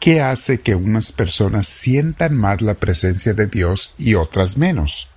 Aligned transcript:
¿Qué 0.00 0.22
hace 0.22 0.62
que 0.62 0.74
unas 0.74 1.12
personas 1.12 1.66
sientan 1.66 2.34
más 2.34 2.62
la 2.62 2.72
presencia 2.72 3.34
de 3.34 3.48
Dios 3.48 3.92
y 3.98 4.14
otras 4.14 4.56
menos? 4.56 5.08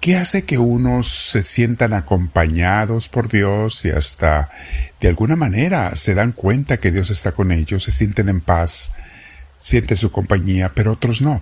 ¿Qué 0.00 0.16
hace 0.16 0.42
que 0.42 0.58
unos 0.58 1.06
se 1.06 1.44
sientan 1.44 1.92
acompañados 1.92 3.08
por 3.08 3.28
Dios 3.28 3.84
y 3.84 3.90
hasta 3.90 4.50
de 5.00 5.06
alguna 5.06 5.36
manera 5.36 5.94
se 5.94 6.16
dan 6.16 6.32
cuenta 6.32 6.78
que 6.78 6.90
Dios 6.90 7.10
está 7.10 7.30
con 7.30 7.52
ellos, 7.52 7.84
se 7.84 7.92
sienten 7.92 8.28
en 8.28 8.40
paz, 8.40 8.90
sienten 9.58 9.96
su 9.96 10.10
compañía, 10.10 10.72
pero 10.74 10.94
otros 10.94 11.22
no? 11.22 11.40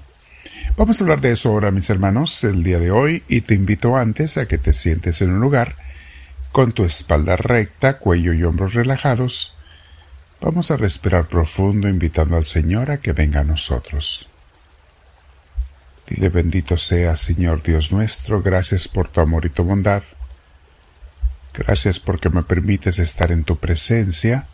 Vamos 0.76 1.00
a 1.00 1.04
hablar 1.04 1.22
de 1.22 1.32
eso 1.32 1.48
ahora, 1.48 1.70
mis 1.70 1.88
hermanos, 1.88 2.44
el 2.44 2.62
día 2.62 2.78
de 2.78 2.90
hoy, 2.90 3.22
y 3.28 3.40
te 3.40 3.54
invito 3.54 3.96
antes 3.96 4.36
a 4.36 4.46
que 4.46 4.58
te 4.58 4.74
sientes 4.74 5.22
en 5.22 5.30
un 5.30 5.40
lugar 5.40 5.76
con 6.52 6.72
tu 6.72 6.84
espalda 6.84 7.36
recta, 7.36 7.96
cuello 7.96 8.34
y 8.34 8.42
hombros 8.42 8.74
relajados. 8.74 9.55
Vamos 10.40 10.70
a 10.70 10.76
respirar 10.76 11.28
profundo, 11.28 11.88
invitando 11.88 12.36
al 12.36 12.44
Señor 12.44 12.90
a 12.90 12.98
que 12.98 13.12
venga 13.12 13.40
a 13.40 13.44
nosotros. 13.44 14.28
Dile 16.06 16.28
bendito 16.28 16.76
sea, 16.76 17.16
Señor 17.16 17.62
Dios 17.62 17.90
nuestro, 17.90 18.42
gracias 18.42 18.86
por 18.86 19.08
tu 19.08 19.20
amor 19.20 19.46
y 19.46 19.50
tu 19.50 19.64
bondad. 19.64 20.02
Gracias 21.54 21.98
porque 21.98 22.28
me 22.28 22.42
permites 22.42 22.98
estar 22.98 23.32
en 23.32 23.44
tu 23.44 23.56
presencia. 23.56 24.46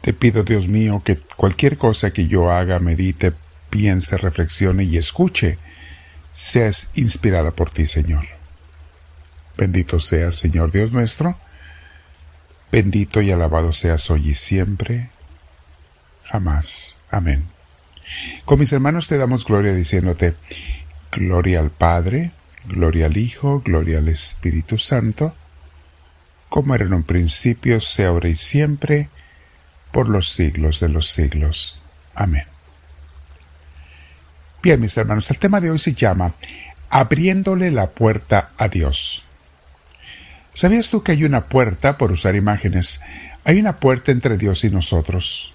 Te 0.00 0.12
pido, 0.12 0.44
Dios 0.44 0.68
mío, 0.68 1.02
que 1.04 1.16
cualquier 1.16 1.76
cosa 1.76 2.12
que 2.12 2.28
yo 2.28 2.50
haga, 2.50 2.78
medite, 2.78 3.32
piense, 3.68 4.16
reflexione 4.16 4.84
y 4.84 4.96
escuche, 4.96 5.58
seas 6.34 6.88
inspirada 6.94 7.50
por 7.50 7.70
ti, 7.70 7.86
Señor. 7.86 8.26
Bendito 9.56 9.98
seas, 9.98 10.36
Señor 10.36 10.70
Dios 10.70 10.92
nuestro. 10.92 11.36
Bendito 12.72 13.20
y 13.20 13.30
alabado 13.30 13.74
seas 13.74 14.10
hoy 14.10 14.30
y 14.30 14.34
siempre. 14.34 15.10
Jamás. 16.24 16.96
Amén. 17.10 17.44
Con 18.46 18.58
mis 18.58 18.72
hermanos 18.72 19.08
te 19.08 19.18
damos 19.18 19.44
gloria 19.44 19.74
diciéndote, 19.74 20.34
gloria 21.10 21.60
al 21.60 21.70
Padre, 21.70 22.32
gloria 22.64 23.06
al 23.06 23.18
Hijo, 23.18 23.60
gloria 23.60 23.98
al 23.98 24.08
Espíritu 24.08 24.78
Santo, 24.78 25.34
como 26.48 26.74
era 26.74 26.86
en 26.86 26.94
un 26.94 27.02
principio, 27.02 27.78
sea 27.82 28.08
ahora 28.08 28.30
y 28.30 28.36
siempre, 28.36 29.10
por 29.90 30.08
los 30.08 30.30
siglos 30.30 30.80
de 30.80 30.88
los 30.88 31.08
siglos. 31.08 31.82
Amén. 32.14 32.46
Bien, 34.62 34.80
mis 34.80 34.96
hermanos, 34.96 35.30
el 35.30 35.38
tema 35.38 35.60
de 35.60 35.70
hoy 35.70 35.78
se 35.78 35.92
llama 35.92 36.34
Abriéndole 36.88 37.70
la 37.70 37.90
puerta 37.90 38.52
a 38.56 38.68
Dios. 38.68 39.24
¿Sabías 40.54 40.90
tú 40.90 41.02
que 41.02 41.12
hay 41.12 41.24
una 41.24 41.46
puerta, 41.46 41.98
por 41.98 42.12
usar 42.12 42.36
imágenes, 42.36 43.00
hay 43.44 43.58
una 43.58 43.80
puerta 43.80 44.12
entre 44.12 44.36
Dios 44.36 44.64
y 44.64 44.70
nosotros? 44.70 45.52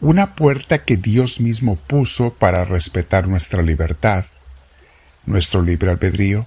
una 0.00 0.34
puerta 0.34 0.84
que 0.84 0.96
Dios 0.96 1.40
mismo 1.40 1.76
puso 1.76 2.32
para 2.32 2.64
respetar 2.64 3.26
nuestra 3.26 3.62
libertad, 3.62 4.26
nuestro 5.26 5.62
libre 5.62 5.90
albedrío. 5.90 6.46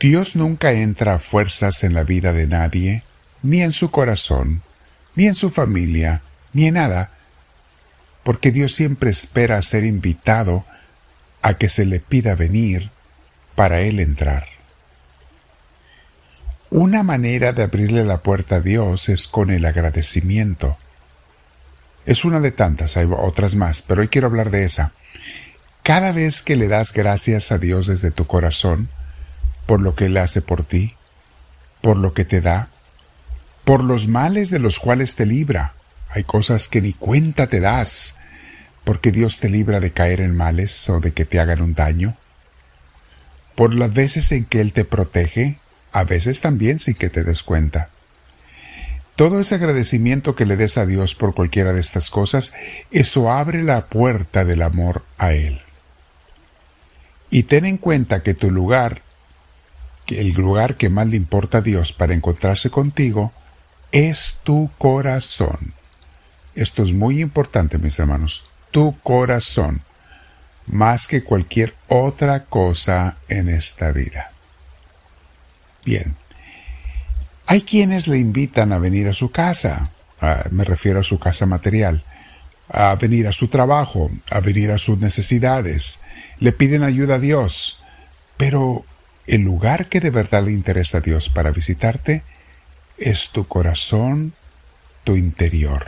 Dios 0.00 0.34
nunca 0.34 0.72
entra 0.72 1.14
a 1.14 1.18
fuerzas 1.18 1.84
en 1.84 1.94
la 1.94 2.02
vida 2.02 2.32
de 2.32 2.46
nadie, 2.46 3.04
ni 3.42 3.62
en 3.62 3.72
su 3.72 3.90
corazón, 3.90 4.62
ni 5.14 5.26
en 5.26 5.34
su 5.34 5.50
familia, 5.50 6.22
ni 6.52 6.66
en 6.66 6.74
nada, 6.74 7.10
porque 8.24 8.50
Dios 8.50 8.74
siempre 8.74 9.10
espera 9.10 9.60
ser 9.62 9.84
invitado 9.84 10.64
a 11.42 11.54
que 11.54 11.68
se 11.68 11.84
le 11.84 12.00
pida 12.00 12.34
venir 12.34 12.90
para 13.54 13.82
Él 13.82 14.00
entrar. 14.00 14.53
Una 16.76 17.04
manera 17.04 17.52
de 17.52 17.62
abrirle 17.62 18.04
la 18.04 18.18
puerta 18.18 18.56
a 18.56 18.60
Dios 18.60 19.08
es 19.08 19.28
con 19.28 19.50
el 19.50 19.64
agradecimiento. 19.64 20.76
Es 22.04 22.24
una 22.24 22.40
de 22.40 22.50
tantas, 22.50 22.96
hay 22.96 23.06
otras 23.16 23.54
más, 23.54 23.80
pero 23.80 24.00
hoy 24.00 24.08
quiero 24.08 24.26
hablar 24.26 24.50
de 24.50 24.64
esa. 24.64 24.90
Cada 25.84 26.10
vez 26.10 26.42
que 26.42 26.56
le 26.56 26.66
das 26.66 26.92
gracias 26.92 27.52
a 27.52 27.58
Dios 27.58 27.86
desde 27.86 28.10
tu 28.10 28.26
corazón, 28.26 28.88
por 29.66 29.80
lo 29.80 29.94
que 29.94 30.06
Él 30.06 30.16
hace 30.16 30.42
por 30.42 30.64
ti, 30.64 30.96
por 31.80 31.96
lo 31.96 32.12
que 32.12 32.24
te 32.24 32.40
da, 32.40 32.70
por 33.62 33.84
los 33.84 34.08
males 34.08 34.50
de 34.50 34.58
los 34.58 34.80
cuales 34.80 35.14
te 35.14 35.26
libra, 35.26 35.74
hay 36.10 36.24
cosas 36.24 36.66
que 36.66 36.80
ni 36.80 36.92
cuenta 36.92 37.46
te 37.46 37.60
das, 37.60 38.16
porque 38.82 39.12
Dios 39.12 39.38
te 39.38 39.48
libra 39.48 39.78
de 39.78 39.92
caer 39.92 40.20
en 40.20 40.36
males 40.36 40.90
o 40.90 40.98
de 40.98 41.12
que 41.12 41.24
te 41.24 41.38
hagan 41.38 41.62
un 41.62 41.74
daño, 41.74 42.16
por 43.54 43.74
las 43.74 43.94
veces 43.94 44.32
en 44.32 44.44
que 44.44 44.60
Él 44.60 44.72
te 44.72 44.84
protege, 44.84 45.60
a 45.94 46.04
veces 46.04 46.42
también 46.42 46.78
sin 46.78 46.94
que 46.94 47.08
te 47.08 47.24
des 47.24 47.42
cuenta 47.42 47.88
todo 49.16 49.40
ese 49.40 49.54
agradecimiento 49.54 50.34
que 50.34 50.46
le 50.46 50.56
des 50.56 50.76
a 50.76 50.86
Dios 50.86 51.14
por 51.14 51.34
cualquiera 51.34 51.72
de 51.72 51.80
estas 51.80 52.10
cosas, 52.10 52.52
eso 52.90 53.30
abre 53.30 53.62
la 53.62 53.86
puerta 53.86 54.44
del 54.44 54.62
amor 54.62 55.04
a 55.18 55.32
Él. 55.32 55.60
Y 57.30 57.44
ten 57.44 57.64
en 57.64 57.78
cuenta 57.78 58.22
que 58.22 58.34
tu 58.34 58.50
lugar, 58.50 59.02
que 60.06 60.20
el 60.20 60.32
lugar 60.32 60.76
que 60.76 60.88
más 60.88 61.06
le 61.06 61.16
importa 61.16 61.58
a 61.58 61.62
Dios 61.62 61.92
para 61.92 62.14
encontrarse 62.14 62.70
contigo, 62.70 63.32
es 63.92 64.38
tu 64.42 64.70
corazón. 64.78 65.74
Esto 66.56 66.82
es 66.82 66.92
muy 66.92 67.20
importante, 67.20 67.78
mis 67.78 67.98
hermanos. 67.98 68.44
Tu 68.72 68.98
corazón, 69.02 69.82
más 70.66 71.06
que 71.06 71.22
cualquier 71.22 71.74
otra 71.86 72.46
cosa 72.46 73.18
en 73.28 73.48
esta 73.48 73.92
vida. 73.92 74.33
Bien, 75.84 76.16
hay 77.46 77.62
quienes 77.62 78.08
le 78.08 78.18
invitan 78.18 78.72
a 78.72 78.78
venir 78.78 79.06
a 79.08 79.14
su 79.14 79.30
casa, 79.30 79.90
me 80.50 80.64
refiero 80.64 81.00
a 81.00 81.04
su 81.04 81.18
casa 81.18 81.44
material, 81.44 82.04
a 82.68 82.94
venir 82.94 83.28
a 83.28 83.32
su 83.32 83.48
trabajo, 83.48 84.10
a 84.30 84.40
venir 84.40 84.70
a 84.70 84.78
sus 84.78 84.98
necesidades, 84.98 85.98
le 86.38 86.52
piden 86.52 86.82
ayuda 86.82 87.16
a 87.16 87.18
Dios, 87.18 87.80
pero 88.38 88.86
el 89.26 89.42
lugar 89.42 89.88
que 89.88 90.00
de 90.00 90.10
verdad 90.10 90.44
le 90.44 90.52
interesa 90.52 90.98
a 90.98 91.02
Dios 91.02 91.28
para 91.28 91.50
visitarte 91.50 92.22
es 92.96 93.28
tu 93.30 93.46
corazón, 93.46 94.32
tu 95.04 95.16
interior. 95.16 95.84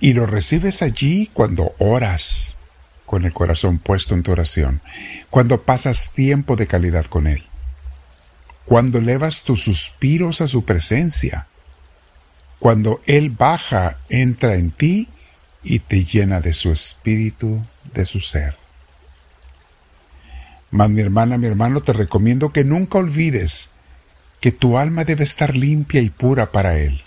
Y 0.00 0.14
lo 0.14 0.26
recibes 0.26 0.82
allí 0.82 1.30
cuando 1.32 1.76
oras, 1.78 2.56
con 3.06 3.24
el 3.24 3.32
corazón 3.32 3.78
puesto 3.78 4.14
en 4.14 4.24
tu 4.24 4.32
oración, 4.32 4.82
cuando 5.30 5.62
pasas 5.62 6.10
tiempo 6.12 6.56
de 6.56 6.66
calidad 6.66 7.04
con 7.06 7.28
Él 7.28 7.44
cuando 8.64 8.98
elevas 8.98 9.42
tus 9.42 9.62
suspiros 9.62 10.40
a 10.40 10.48
su 10.48 10.64
presencia, 10.64 11.46
cuando 12.58 13.02
Él 13.06 13.30
baja, 13.30 13.98
entra 14.08 14.54
en 14.54 14.70
ti 14.70 15.08
y 15.62 15.80
te 15.80 16.04
llena 16.04 16.40
de 16.40 16.52
su 16.52 16.70
espíritu, 16.70 17.64
de 17.92 18.06
su 18.06 18.20
ser. 18.20 18.56
Mas 20.70 20.88
mi 20.90 21.02
hermana, 21.02 21.38
mi 21.38 21.46
hermano, 21.46 21.82
te 21.82 21.92
recomiendo 21.92 22.52
que 22.52 22.64
nunca 22.64 22.98
olvides 22.98 23.70
que 24.40 24.52
tu 24.52 24.78
alma 24.78 25.04
debe 25.04 25.24
estar 25.24 25.56
limpia 25.56 26.00
y 26.00 26.10
pura 26.10 26.50
para 26.50 26.78
Él. 26.78 27.02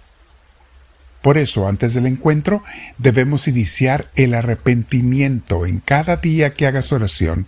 Por 1.22 1.38
eso, 1.38 1.68
antes 1.68 1.96
del 1.96 2.06
encuentro, 2.06 2.64
debemos 3.00 3.48
iniciar 3.48 4.12
el 4.16 4.36
arrepentimiento 4.36 5.66
en 5.66 5.80
cada 5.80 6.18
día 6.18 6.54
que 6.54 6.68
hagas 6.68 6.92
oración, 6.92 7.48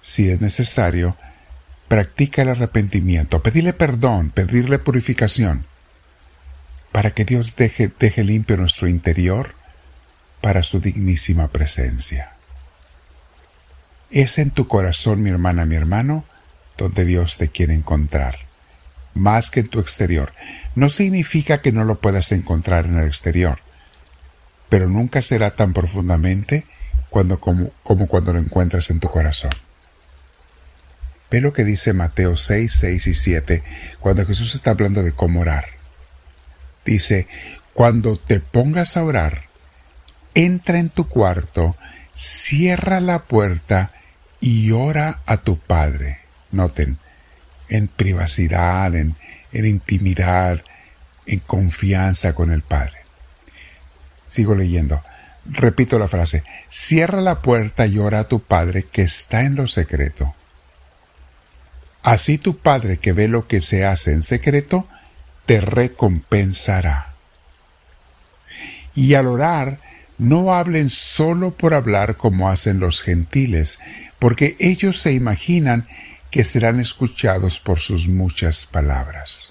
si 0.00 0.28
es 0.30 0.40
necesario, 0.40 1.16
practica 1.88 2.42
el 2.42 2.50
arrepentimiento, 2.50 3.42
pedirle 3.42 3.72
perdón, 3.72 4.30
pedirle 4.30 4.78
purificación, 4.78 5.64
para 6.92 7.10
que 7.12 7.24
Dios 7.24 7.56
deje, 7.56 7.90
limpio 8.24 8.56
nuestro 8.56 8.88
interior 8.88 9.54
para 10.40 10.62
su 10.62 10.80
dignísima 10.80 11.48
presencia. 11.48 12.32
Es 14.10 14.38
en 14.38 14.50
tu 14.50 14.68
corazón, 14.68 15.22
mi 15.22 15.30
hermana, 15.30 15.64
mi 15.64 15.74
hermano, 15.74 16.24
donde 16.76 17.04
Dios 17.04 17.36
te 17.36 17.48
quiere 17.48 17.74
encontrar, 17.74 18.38
más 19.14 19.50
que 19.50 19.60
en 19.60 19.68
tu 19.68 19.80
exterior. 19.80 20.32
No 20.74 20.90
significa 20.90 21.60
que 21.60 21.72
no 21.72 21.84
lo 21.84 22.00
puedas 22.00 22.32
encontrar 22.32 22.86
en 22.86 22.98
el 22.98 23.06
exterior, 23.06 23.60
pero 24.68 24.88
nunca 24.88 25.22
será 25.22 25.56
tan 25.56 25.72
profundamente 25.72 26.64
cuando, 27.10 27.40
como 27.40 28.06
cuando 28.06 28.32
lo 28.32 28.38
encuentras 28.38 28.90
en 28.90 29.00
tu 29.00 29.08
corazón. 29.08 29.52
Ve 31.30 31.40
lo 31.40 31.52
que 31.52 31.64
dice 31.64 31.92
Mateo 31.92 32.36
6, 32.36 32.72
6 32.72 33.06
y 33.06 33.14
7 33.14 33.62
cuando 34.00 34.24
Jesús 34.24 34.54
está 34.54 34.70
hablando 34.70 35.02
de 35.02 35.12
cómo 35.12 35.40
orar. 35.40 35.66
Dice, 36.84 37.28
cuando 37.74 38.16
te 38.16 38.40
pongas 38.40 38.96
a 38.96 39.04
orar, 39.04 39.44
entra 40.34 40.78
en 40.78 40.88
tu 40.88 41.06
cuarto, 41.06 41.76
cierra 42.14 43.00
la 43.00 43.24
puerta 43.24 43.92
y 44.40 44.70
ora 44.70 45.20
a 45.26 45.36
tu 45.38 45.58
Padre. 45.58 46.20
Noten, 46.50 46.98
en 47.68 47.88
privacidad, 47.88 48.94
en, 48.94 49.16
en 49.52 49.66
intimidad, 49.66 50.64
en 51.26 51.40
confianza 51.40 52.32
con 52.32 52.50
el 52.50 52.62
Padre. 52.62 53.00
Sigo 54.24 54.54
leyendo. 54.54 55.02
Repito 55.44 55.98
la 55.98 56.08
frase. 56.08 56.42
Cierra 56.70 57.20
la 57.20 57.42
puerta 57.42 57.86
y 57.86 57.98
ora 57.98 58.20
a 58.20 58.28
tu 58.28 58.40
Padre 58.40 58.84
que 58.84 59.02
está 59.02 59.42
en 59.42 59.56
lo 59.56 59.66
secreto 59.66 60.34
Así 62.08 62.38
tu 62.38 62.56
Padre 62.56 62.96
que 62.96 63.12
ve 63.12 63.28
lo 63.28 63.46
que 63.46 63.60
se 63.60 63.84
hace 63.84 64.12
en 64.12 64.22
secreto, 64.22 64.88
te 65.44 65.60
recompensará. 65.60 67.12
Y 68.94 69.12
al 69.12 69.26
orar, 69.26 69.80
no 70.16 70.54
hablen 70.54 70.88
solo 70.88 71.50
por 71.50 71.74
hablar 71.74 72.16
como 72.16 72.48
hacen 72.48 72.80
los 72.80 73.02
gentiles, 73.02 73.78
porque 74.18 74.56
ellos 74.58 74.98
se 75.02 75.12
imaginan 75.12 75.86
que 76.30 76.44
serán 76.44 76.80
escuchados 76.80 77.60
por 77.60 77.78
sus 77.78 78.08
muchas 78.08 78.64
palabras. 78.64 79.50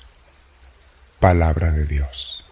Palabra 1.20 1.70
de 1.70 1.86
Dios. 1.86 2.44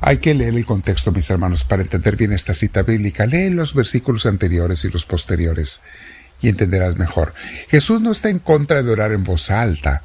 Hay 0.00 0.18
que 0.18 0.32
leer 0.32 0.54
el 0.54 0.64
contexto, 0.64 1.12
mis 1.12 1.28
hermanos, 1.28 1.64
para 1.64 1.82
entender 1.82 2.16
bien 2.16 2.32
esta 2.32 2.54
cita 2.54 2.80
bíblica. 2.80 3.26
Lee 3.26 3.50
los 3.50 3.74
versículos 3.74 4.24
anteriores 4.24 4.86
y 4.86 4.90
los 4.90 5.04
posteriores 5.04 5.82
y 6.40 6.48
entenderás 6.48 6.96
mejor. 6.96 7.34
Jesús 7.68 8.00
no 8.00 8.12
está 8.12 8.28
en 8.28 8.38
contra 8.38 8.82
de 8.82 8.90
orar 8.90 9.12
en 9.12 9.24
voz 9.24 9.50
alta, 9.50 10.02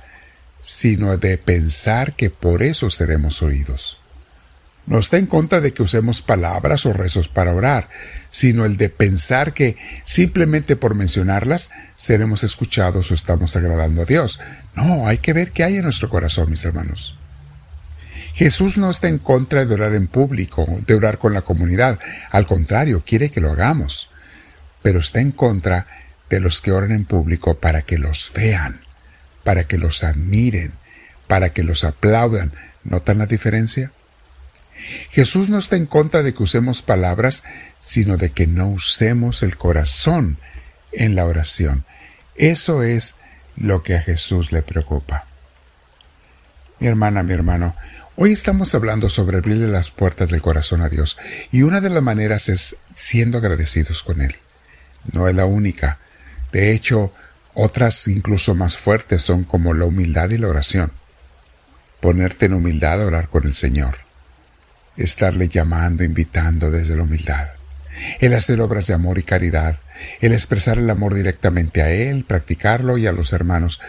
sino 0.62 1.18
de 1.18 1.38
pensar 1.38 2.14
que 2.14 2.30
por 2.30 2.64
eso 2.64 2.90
seremos 2.90 3.42
oídos. 3.42 3.98
No 4.86 5.00
está 5.00 5.18
en 5.18 5.28
contra 5.28 5.62
de 5.62 5.74
que 5.74 5.84
usemos 5.84 6.22
palabras 6.22 6.86
o 6.86 6.94
rezos 6.94 7.28
para 7.28 7.54
orar, 7.54 7.90
sino 8.30 8.66
el 8.66 8.78
de 8.78 8.90
pensar 8.90 9.54
que 9.54 9.78
simplemente 10.06 10.76
por 10.76 10.96
mencionarlas 10.96 11.70
seremos 11.96 12.44
escuchados 12.44 13.12
o 13.12 13.14
estamos 13.14 13.56
agradando 13.56 14.02
a 14.02 14.06
Dios. 14.06 14.40
No, 14.76 15.08
hay 15.08 15.20
que 15.20 15.34
ver 15.34 15.52
qué 15.52 15.64
hay 15.64 15.78
en 15.78 15.84
nuestro 15.84 16.10
corazón, 16.10 16.50
mis 16.50 16.66
hermanos. 16.66 17.18
Jesús 18.34 18.78
no 18.78 18.90
está 18.90 19.08
en 19.08 19.20
contra 19.20 19.66
de 19.66 19.74
orar 19.74 19.94
en 19.94 20.08
público, 20.08 20.66
de 20.88 20.96
orar 20.96 21.20
con 21.20 21.34
la 21.34 21.42
comunidad. 21.42 22.00
Al 22.32 22.48
contrario, 22.48 23.04
quiere 23.06 23.30
que 23.30 23.42
lo 23.42 23.52
hagamos. 23.52 24.10
Pero 24.82 25.00
está 25.00 25.22
en 25.22 25.32
contra 25.32 25.86
de 26.32 26.40
los 26.40 26.62
que 26.62 26.72
oran 26.72 26.94
en 26.94 27.04
público 27.04 27.60
para 27.60 27.82
que 27.82 27.98
los 27.98 28.32
vean, 28.34 28.80
para 29.44 29.66
que 29.66 29.78
los 29.78 30.04
admiren, 30.04 30.72
para 31.28 31.50
que 31.52 31.62
los 31.62 31.84
aplaudan. 31.84 32.54
¿Notan 32.86 33.18
la 33.18 33.26
diferencia? 33.26 33.92
Jesús 35.10 35.50
no 35.50 35.58
está 35.58 35.76
en 35.76 35.86
contra 35.86 36.24
de 36.24 36.34
que 36.34 36.42
usemos 36.42 36.82
palabras, 36.82 37.44
sino 37.82 38.16
de 38.16 38.32
que 38.32 38.48
no 38.48 38.70
usemos 38.70 39.44
el 39.44 39.58
corazón 39.58 40.38
en 40.94 41.16
la 41.16 41.26
oración. 41.26 41.84
Eso 42.36 42.82
es 42.82 43.16
lo 43.58 43.84
que 43.84 43.96
a 43.96 44.02
Jesús 44.02 44.54
le 44.54 44.62
preocupa. 44.62 45.26
Mi 46.80 46.88
hermana, 46.88 47.24
mi 47.24 47.34
hermano, 47.34 47.76
hoy 48.16 48.32
estamos 48.32 48.74
hablando 48.74 49.10
sobre 49.10 49.38
abrirle 49.38 49.68
las 49.68 49.92
puertas 49.92 50.30
del 50.30 50.42
corazón 50.42 50.82
a 50.82 50.88
Dios 50.88 51.18
y 51.52 51.64
una 51.64 51.82
de 51.82 51.90
las 51.90 52.02
maneras 52.02 52.48
es 52.48 52.78
siendo 52.96 53.38
agradecidos 53.38 54.02
con 54.02 54.22
Él. 54.22 54.38
No 55.12 55.28
es 55.28 55.36
la 55.36 55.46
única. 55.46 56.00
De 56.52 56.72
hecho, 56.72 57.14
otras 57.54 58.08
incluso 58.08 58.56
más 58.56 58.78
fuertes 58.78 59.22
son 59.22 59.44
como 59.44 59.74
la 59.74 59.86
humildad 59.86 60.30
y 60.32 60.38
la 60.38 60.48
oración. 60.48 60.92
Ponerte 62.00 62.48
en 62.48 62.54
humildad 62.54 63.02
a 63.02 63.06
orar 63.06 63.30
con 63.30 63.46
el 63.46 63.54
Señor 63.54 64.12
estarle 64.98 65.48
llamando, 65.48 66.04
invitando 66.04 66.72
desde 66.72 66.96
la 66.96 67.04
humildad. 67.04 67.50
El 68.20 68.34
hacer 68.34 68.62
obras 68.62 68.88
de 68.88 68.94
amor 68.94 69.20
y 69.20 69.24
caridad, 69.24 69.80
el 70.22 70.34
expresar 70.34 70.78
el 70.78 70.90
amor 70.90 71.14
directamente 71.14 71.82
a 71.82 71.90
Él, 71.90 72.24
practicarlo 72.24 72.98
y 72.98 73.08
a 73.08 73.12
los 73.12 73.34
hermanos, 73.34 73.80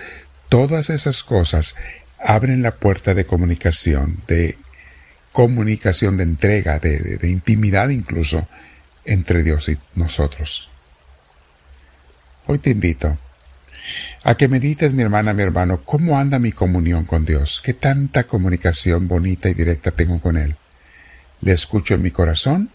todas 0.48 0.90
esas 0.90 1.22
cosas 1.22 1.74
abren 2.18 2.62
la 2.62 2.76
puerta 2.76 3.14
de 3.14 3.24
comunicación, 3.24 4.22
de 4.26 4.58
comunicación, 5.32 6.16
de 6.16 6.24
entrega, 6.24 6.78
de, 6.78 6.98
de 7.16 7.28
intimidad 7.28 7.88
incluso 7.88 8.48
entre 9.04 9.42
Dios 9.42 9.68
y 9.68 9.78
nosotros. 9.94 10.71
Hoy 12.46 12.58
te 12.58 12.70
invito 12.70 13.16
a 14.24 14.36
que 14.36 14.48
medites, 14.48 14.92
mi 14.92 15.02
hermana, 15.02 15.34
mi 15.34 15.42
hermano, 15.42 15.82
cómo 15.84 16.18
anda 16.18 16.38
mi 16.38 16.52
comunión 16.52 17.04
con 17.04 17.24
Dios, 17.24 17.60
qué 17.64 17.74
tanta 17.74 18.24
comunicación 18.24 19.08
bonita 19.08 19.48
y 19.48 19.54
directa 19.54 19.90
tengo 19.90 20.20
con 20.20 20.36
Él. 20.36 20.56
¿Le 21.40 21.52
escucho 21.52 21.94
en 21.94 22.02
mi 22.02 22.10
corazón? 22.10 22.70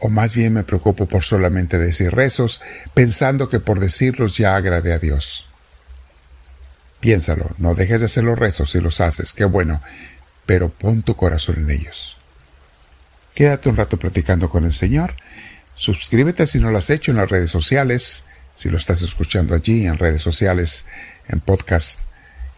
¿O 0.00 0.08
más 0.08 0.34
bien 0.34 0.52
me 0.52 0.64
preocupo 0.64 1.06
por 1.06 1.22
solamente 1.22 1.78
decir 1.78 2.12
rezos, 2.12 2.60
pensando 2.92 3.48
que 3.48 3.60
por 3.60 3.80
decirlos 3.80 4.36
ya 4.36 4.56
agradé 4.56 4.92
a 4.92 4.98
Dios? 4.98 5.48
Piénsalo, 7.00 7.50
no 7.58 7.74
dejes 7.74 8.00
de 8.00 8.06
hacer 8.06 8.24
los 8.24 8.38
rezos 8.38 8.70
si 8.70 8.80
los 8.80 9.00
haces, 9.00 9.32
qué 9.32 9.44
bueno, 9.44 9.80
pero 10.44 10.70
pon 10.70 11.02
tu 11.02 11.14
corazón 11.14 11.56
en 11.60 11.70
ellos. 11.70 12.16
Quédate 13.34 13.68
un 13.68 13.76
rato 13.76 13.98
platicando 13.98 14.50
con 14.50 14.64
el 14.64 14.72
Señor. 14.72 15.14
Suscríbete 15.74 16.46
si 16.46 16.58
no 16.58 16.70
lo 16.70 16.78
has 16.78 16.90
hecho 16.90 17.10
en 17.10 17.18
las 17.18 17.28
redes 17.28 17.50
sociales, 17.50 18.24
si 18.56 18.70
lo 18.70 18.78
estás 18.78 19.02
escuchando 19.02 19.54
allí 19.54 19.86
en 19.86 19.98
redes 19.98 20.22
sociales, 20.22 20.86
en 21.28 21.40
podcast, 21.40 22.00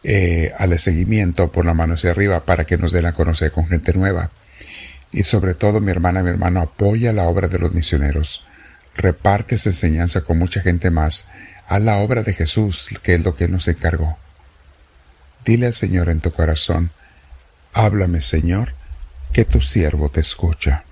eh, 0.05 0.53
al 0.57 0.79
seguimiento, 0.79 1.51
por 1.51 1.67
la 1.67 1.75
mano 1.75 1.95
hacia 1.95 2.13
arriba 2.13 2.45
para 2.45 2.65
que 2.65 2.79
nos 2.79 2.93
den 2.93 3.07
a 3.07 3.13
conocer 3.13 3.51
con 3.51 3.67
gente 3.67 3.93
nueva. 3.93 4.31
Y 5.11 5.25
sobre 5.25 5.55
todo, 5.55 5.81
mi 5.81 5.91
hermana, 5.91 6.23
mi 6.23 6.31
hermano, 6.31 6.61
apoya 6.61 7.13
la 7.13 7.25
obra 7.25 7.49
de 7.49 7.59
los 7.59 7.73
misioneros. 7.73 8.47
Reparte 8.95 9.57
esta 9.57 9.71
enseñanza 9.71 10.21
con 10.21 10.39
mucha 10.39 10.61
gente 10.61 10.91
más. 10.91 11.27
a 11.67 11.79
la 11.79 11.99
obra 11.99 12.23
de 12.23 12.33
Jesús, 12.33 12.89
que 13.03 13.15
es 13.15 13.23
lo 13.23 13.35
que 13.35 13.47
nos 13.47 13.69
encargó. 13.69 14.17
Dile 15.45 15.67
al 15.67 15.75
Señor 15.75 16.09
en 16.09 16.21
tu 16.21 16.31
corazón, 16.31 16.91
háblame, 17.75 18.23
Señor, 18.23 18.73
que 19.35 19.45
tu 19.45 19.61
siervo 19.61 20.09
te 20.09 20.21
escucha. 20.21 20.85